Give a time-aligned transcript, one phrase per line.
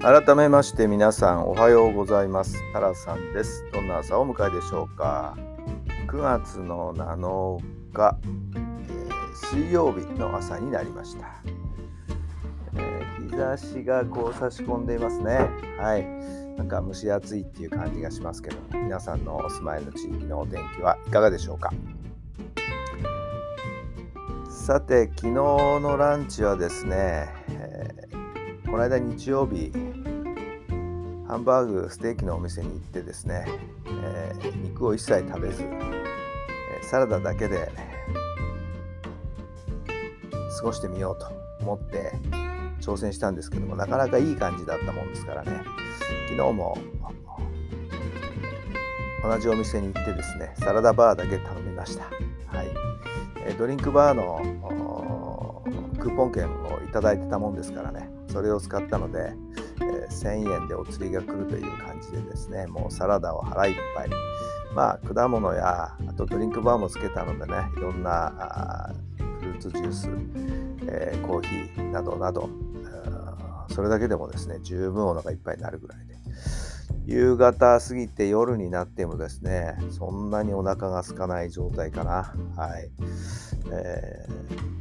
[0.00, 2.62] 改めまして皆さんおはようございます。
[2.72, 3.66] タラさんです。
[3.72, 5.36] どんな朝をお迎えでしょうか。
[6.06, 7.60] 9月の7
[7.92, 8.16] 日、
[8.54, 11.26] えー、水曜日の朝になりました、
[12.76, 15.50] えー、日差しがこう差し込んでいますね。
[15.78, 16.06] はい。
[16.56, 21.72] なんか蒸し暑いっていう感じがしますけど皆さんのお住まいの地域のお天気はいかがでしょうか。
[24.48, 27.37] さて昨日のランチはですね、
[28.70, 29.72] この間日曜日
[31.26, 33.46] ハンバーグステーキのお店に行ってですね、
[33.86, 35.64] えー、肉を一切食べず、
[36.82, 37.70] サラダだけで
[40.58, 41.28] 過ごしてみようと
[41.60, 42.12] 思って
[42.80, 45.62] 挑戦したんですけどもなかなかいい感じだったもんですからね。
[46.28, 46.76] 昨日も
[49.22, 52.68] 同じお店に行ってですねサラダバーだけ頼みました、はい。
[53.46, 55.17] えドリンクバーの
[55.98, 58.10] クーポン券をいただいてたもんですからね。
[58.28, 59.32] それを使ったので
[59.80, 64.10] えー、1000円でお釣りが来るという感じでですねもうサラダを腹いっぱい。
[64.74, 68.92] まあ果物やあとドリンクバーもつけたのでねいろんな
[69.38, 70.10] フルーツジュース、
[70.86, 72.50] えー、コーヒーなどなど
[73.70, 76.16] それだけでもですね十分お腹いっぱいになるぐらいで。
[77.08, 82.34] 夕方過ぎて夜になってもですねそんなにお腹が空かない状態かな。
[82.54, 82.90] はい、
[83.72, 84.26] え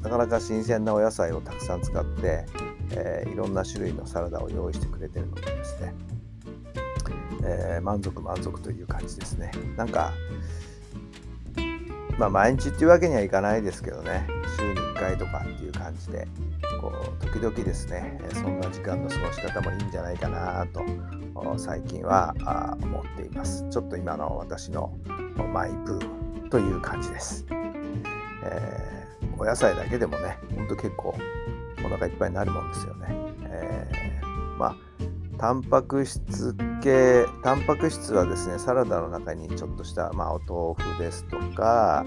[0.00, 2.44] ー、なかなか新鮮なお野菜をたくさん使って
[2.92, 5.94] えー、いろんな種類のサラダを用意してくれてるのでですね、
[7.44, 9.50] えー、満足満足という感じですね。
[9.76, 10.12] なんか
[12.18, 14.26] まあ毎日っていうわけにはいかないですけどね。
[14.58, 16.26] 週に1回とかっていう感じで
[16.80, 20.84] こう時々ですねそんな時間の過ごし方もいいんじゃないかなと
[21.56, 22.34] 最近は
[22.82, 23.64] 思っています。
[23.70, 24.92] ちょっと今の私の
[25.52, 27.46] マイブームという感じです、
[28.42, 31.14] えー、お野菜だけでもねほんと結構
[31.84, 33.06] お腹いっぱいになるもんですよね。
[33.44, 34.76] えー、まあ
[35.38, 40.40] タンパク質系タンパク質はですねサラダの中にちょっとした、まあ、お
[40.74, 42.04] 豆腐ですとか、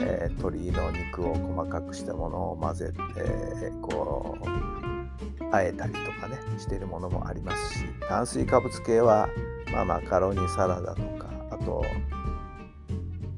[0.00, 9.28] えー、鶏の肉を細かくしたものを混ぜて、こうあえたりとかねしてるものもありますし炭水化物系は、
[9.72, 11.84] まあ、マカロニサラダとかあと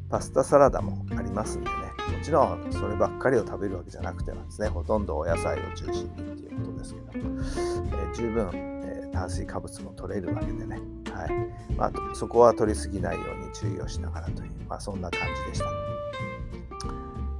[0.08, 1.85] パスタサラダもありますんでね。
[2.12, 6.04] もちろんそればっかりを食べるわけじゃなくてはですねほとんどお野菜を中心にっ
[6.36, 10.80] ていうことですけど、えー、十分、えー、炭水化物も取れるわけでね、
[11.12, 11.30] はい。
[11.76, 15.66] まあ、そこは取りすぎないように注意をしながらという、まあ、そんな感じでした。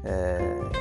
[0.04, 0.72] えー、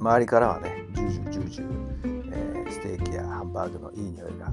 [0.00, 4.50] 周りからはねジュージュージュージュー、えー、ステーキやハンバーグのいい匂いが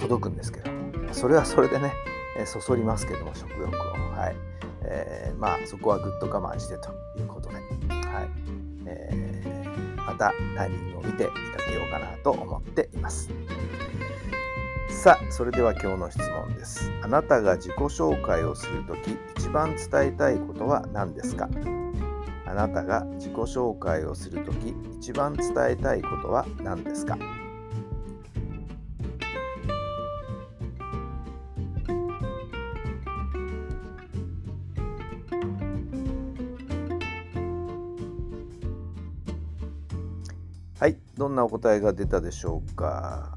[0.00, 0.70] 届くんですけど
[1.12, 1.92] それはそれでね
[2.46, 3.72] そそりますけども食欲を、
[4.16, 4.36] はい。
[4.90, 7.64] えー、まあそこはぐっと我慢してということで、はい
[8.86, 11.32] えー、またタイミングを見て出か
[11.68, 13.30] けようかなと思っています。
[14.90, 16.90] さあそれでは今日の質問です。
[17.02, 21.48] あなたが自己紹介をするとき一番伝えたいことは何ですか？
[22.46, 27.16] あなたが自己紹介をするとき一番伝えたいことは何ですか？
[40.78, 43.36] はい、どんなお答えが出たでしょうか。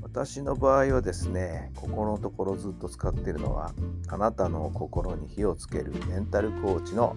[0.00, 3.74] 私の場合はですね、ここのところずっと使っているのは、
[4.08, 7.16] あなたの心に火をつけるメンタルコーチの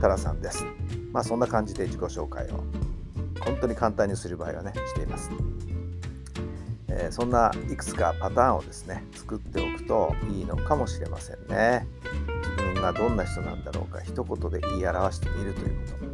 [0.00, 0.64] タラさんです。
[1.10, 2.62] まあそんな感じで自己紹介を
[3.44, 5.28] 本当に簡単にする場合はね、しています。
[6.86, 11.84] えー、そんないくつかパターンをですね、作っておくといいのかもしれませんね。
[12.80, 16.10] がどんな人なんだろうか、一言で言い表してみるということ。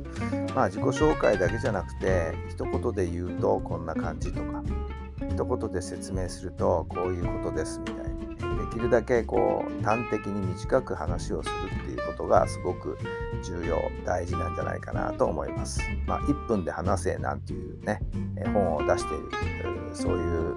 [0.55, 4.63] まあ自己紹介だけじゃなくて一言で言うとこんな感じとか
[5.31, 8.37] 一言で説明するとこういうことですみたいにで
[8.73, 12.97] きるだけこう端的に短く話をするっていうことがすごく
[13.43, 15.81] 重要大事なんじゃないかなと思います。
[16.07, 18.01] まあ、1分で話せなんていうね
[18.53, 19.25] 本を出している
[19.93, 20.55] そういう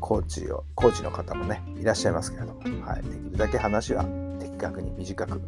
[0.00, 4.04] コーチをコーチの方もねいらっしゃいますけれども、はい、できるだけ話は
[4.62, 5.40] 的短くに短く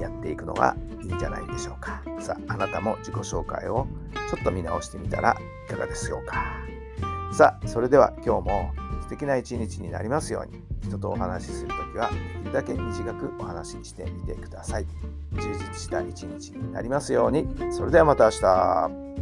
[0.00, 2.02] やっていくのがいいんじゃないでしょうか。
[2.20, 3.86] さああなたも自己紹介を
[4.30, 5.36] ちょっと見直してみたら
[5.68, 6.44] いかがでしょうか。
[7.32, 8.72] さあそれでは今日も
[9.02, 10.62] 素敵な一日になりますように。
[10.82, 14.86] 人とお話しするときはできるだけ短くお話ししてみてください。
[15.32, 17.46] 充実した一日になりますように。
[17.70, 19.21] それではまた明日。